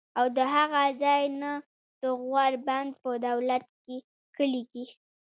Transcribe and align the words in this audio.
او 0.19 0.25
د 0.37 0.39
هغه 0.53 0.81
ځائے 1.01 1.25
نه 1.41 1.51
د 2.01 2.03
غور 2.21 2.53
بند 2.67 2.89
پۀ 3.01 3.11
دولت 3.27 3.63
کلي 4.35 4.61
کښې 4.71 4.85